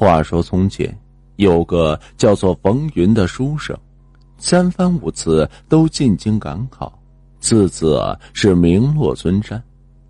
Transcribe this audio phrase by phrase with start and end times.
[0.00, 0.98] 话说从前
[1.36, 3.78] 有个叫做冯云的书生，
[4.38, 6.98] 三番五次都进京赶考，
[7.38, 8.00] 次次
[8.32, 9.62] 是名落孙山，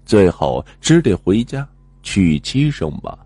[0.06, 1.68] 最后只得回家
[2.04, 3.18] 娶妻生娃。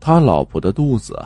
[0.00, 1.16] 他老婆的肚子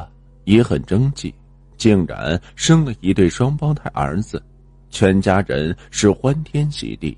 [0.44, 1.34] 也很争气，
[1.78, 4.42] 竟然生了一对双胞胎儿子，
[4.90, 7.16] 全家人是欢天喜地，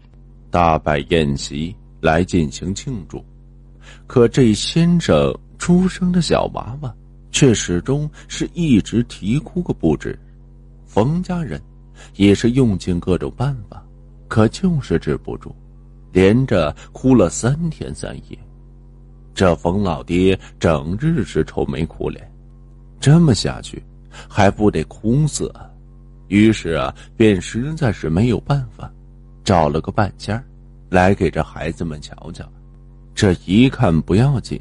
[0.53, 3.21] 大摆宴席来进行庆祝。
[4.07, 6.95] 可这先生出生的小娃娃，
[7.31, 10.19] 却始终是一直啼哭个不止。
[10.87, 11.61] 冯家人
[12.17, 13.85] 也是用尽各种办法，
[14.27, 15.55] 可就是治不住，
[16.13, 18.39] 连着哭了三天三夜。
[19.35, 22.29] 这冯老爹整日是愁眉苦脸，
[22.99, 23.83] 这么下去
[24.29, 25.71] 还不得哭死啊？
[26.29, 28.93] 于是啊，便实在是没有办法，
[29.45, 30.43] 找了个半仙
[30.91, 32.45] 来给这孩子们瞧瞧。
[33.15, 34.61] 这一看不要紧，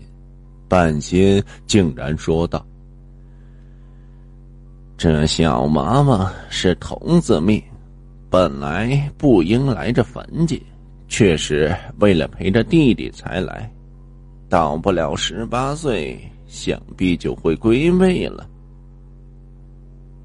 [0.68, 2.66] 半仙竟然说道
[4.98, 7.62] ：“这小娃娃是童子命，
[8.30, 10.62] 本来不应来这坟界，
[11.08, 13.72] 却是为了陪着弟弟才来。”
[14.50, 18.50] 到不了十八岁，想必就会归位了。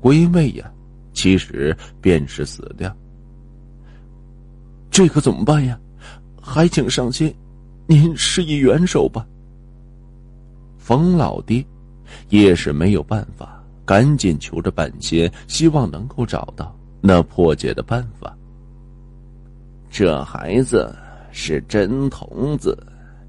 [0.01, 0.71] 归位呀，
[1.13, 2.97] 其实便是死掉。
[4.91, 5.79] 这可怎么办呀？
[6.41, 7.35] 还请上仙，
[7.87, 9.27] 您施以援手吧。
[10.83, 11.65] 冯老爹
[12.29, 18.37] 也是没有办法，赶紧求着半仙，希望能够找到那破解的办法。
[19.89, 20.93] 这孩子
[21.31, 22.77] 是真童子。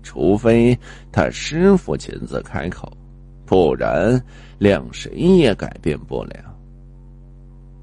[0.01, 0.77] 除非
[1.13, 2.91] 他师傅亲自开口，
[3.45, 4.21] 不然
[4.59, 6.35] 谅谁也改变不了。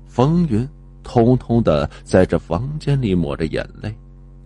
[0.06, 0.68] 风云
[1.02, 3.96] 偷偷的在这房间里抹着眼泪，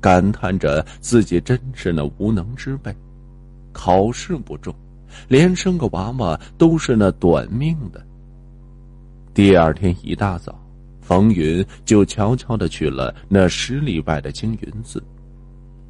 [0.00, 2.94] 感叹着自己真是那无能之辈，
[3.72, 4.72] 考试不中，
[5.28, 8.04] 连生个娃娃都是那短命的。
[9.32, 10.58] 第二天一大早，
[11.00, 15.02] 冯云就悄悄的去了那十里外的青云寺。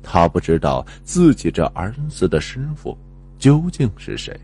[0.02, 2.96] 他不知道自己这儿子的师傅
[3.38, 4.38] 究竟是谁，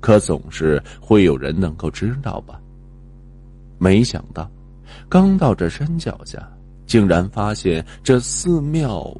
[0.00, 2.60] 可总是会有人能够知道吧。
[3.78, 4.48] 没想到，
[5.08, 6.48] 刚到这山脚下，
[6.86, 9.12] 竟然发现这寺庙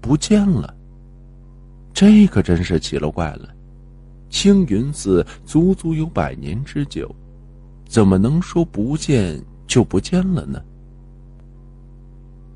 [0.00, 0.74] 不见了。
[1.92, 3.53] 这可真是奇了怪了，
[4.34, 7.08] 青云寺足足有百年之久，
[7.86, 10.60] 怎么能说不见就不见了呢？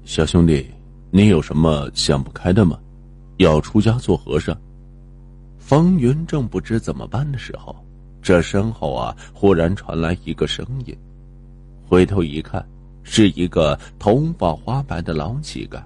[0.04, 0.66] 小兄弟。
[1.10, 2.78] 你有什么想不开的吗？
[3.36, 4.54] 要出家做和尚？
[5.56, 7.74] 风云正不知怎么办的时候，
[8.20, 10.94] 这身后啊，忽然传来一个声音。
[11.86, 12.62] 回头一看，
[13.04, 15.80] 是一个头发花白的老乞丐。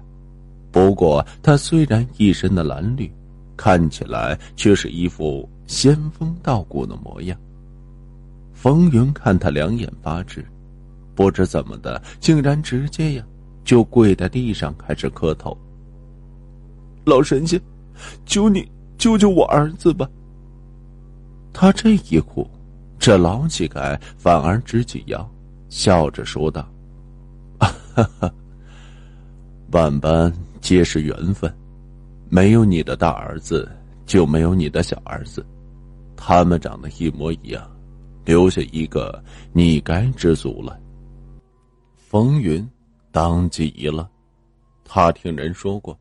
[0.71, 3.09] 不过他虽然一身的蓝绿，
[3.55, 7.37] 看起来却是一副仙风道骨的模样。
[8.53, 10.45] 冯云看他两眼发直，
[11.15, 13.25] 不知怎么的，竟然直接呀。
[13.65, 15.57] 就跪在地上开始磕头。
[17.05, 17.57] 老神仙，
[18.25, 20.05] 求你救救我儿子吧！
[21.53, 22.45] 他这一哭，
[22.99, 25.25] 这老乞丐反而直起腰，
[25.69, 26.67] 笑着说道
[27.57, 28.29] ：“哈哈，
[29.71, 31.49] 万般皆是缘分，
[32.27, 33.71] 没有你的大儿子，
[34.05, 35.45] 就没有你的小儿子，
[36.25, 37.69] 他们长得一模一样，
[38.23, 40.79] 留下一个，你该知足了。”
[41.97, 42.65] 风云。
[43.11, 44.09] 当即疑了，
[44.83, 45.95] 他听人说过，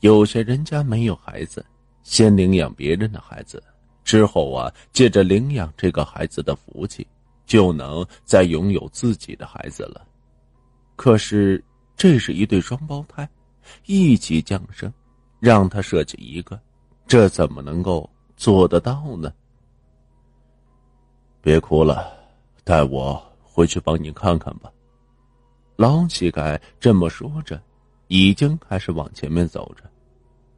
[0.00, 1.64] 有些人家没有孩子，
[2.02, 3.62] 先领养别人的孩子，
[4.02, 7.06] 之后啊，借着领养这个孩子的福气，
[7.46, 10.04] 就能再拥有自己的孩子了。
[10.96, 11.62] 可是
[11.96, 13.28] 这是一对双胞胎，
[13.86, 14.92] 一起降生，
[15.38, 16.58] 让他设计一个，
[17.06, 19.32] 这怎么能够做得到呢？
[21.42, 22.12] 别哭了，
[22.64, 24.70] 带我回去帮你看看吧。
[25.76, 27.60] 老乞丐这么说着，
[28.08, 29.84] 已经开始往前面走着。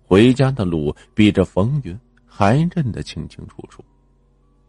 [0.04, 3.84] 回家的路比这冯云还认得清清楚楚。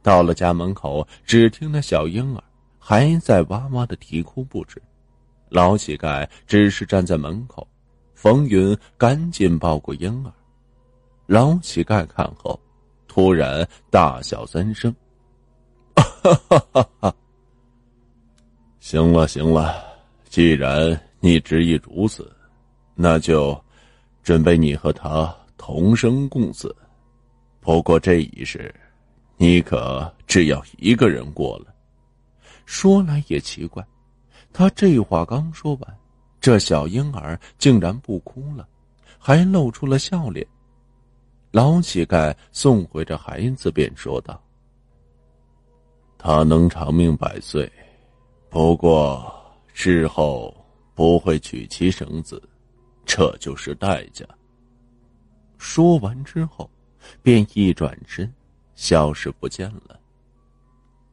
[0.03, 2.44] 到了家门口，只听那小婴儿
[2.77, 4.81] 还在哇哇的啼哭不止。
[5.50, 7.68] 老乞丐只是站在门口，
[8.13, 10.31] 冯云赶紧抱过婴儿。
[11.25, 12.59] 老乞丐看后，
[13.07, 14.94] 突然大笑三声
[16.24, 17.16] ：“哈哈哈哈！
[18.80, 19.75] 行了，行了。”
[20.30, 22.36] 既然你执意如此，
[22.96, 23.62] 那就
[24.24, 26.75] 准备你和他同生共死。
[27.60, 28.74] 不过这一世，
[29.38, 31.68] 你可只要一个人过了。
[32.66, 33.86] 说来也奇怪，
[34.52, 35.98] 他这话刚说完，
[36.42, 38.68] 这小婴儿竟然不哭了，
[39.19, 40.44] 还露出了笑脸。
[41.52, 44.42] 老乞丐送回这孩子，便说道
[46.25, 47.70] ：“他能长命百岁，
[48.50, 49.30] 不过
[49.74, 50.56] 事后
[50.96, 52.42] 不会娶妻生子，
[53.06, 54.25] 这就是代价。
[55.58, 56.70] 说完之后，
[57.22, 58.34] 便一转身，
[58.74, 60.00] 消失不见了。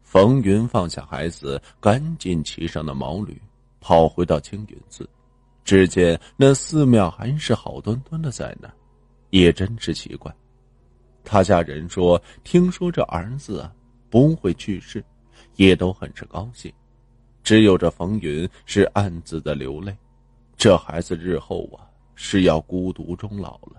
[0.05, 3.37] 冯云放下孩子，赶紧骑上那毛驴，
[3.81, 5.09] 跑回到青云寺。
[5.65, 8.73] 只见那寺庙还是好端端的在那，
[9.31, 10.33] 也真是奇怪。
[11.25, 13.75] 他家人说，听说这儿子啊
[14.11, 15.03] 不会去世，
[15.57, 16.71] 也都很是高兴。
[17.43, 19.97] 只有这冯云是暗自的流泪，
[20.57, 23.77] 这孩子日后啊是要孤独终老了。